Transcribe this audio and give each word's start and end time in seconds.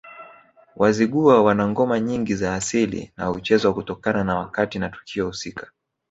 Wazigua 0.75 1.41
wana 1.43 1.67
ngoma 1.67 1.99
nyingi 1.99 2.35
za 2.35 2.55
asili 2.55 3.11
na 3.17 3.25
huchezwa 3.25 3.73
kutokana 3.73 4.23
na 4.23 4.35
wakati 4.37 4.79
na 4.79 4.89
tukio 4.89 5.25
husika 5.27 5.71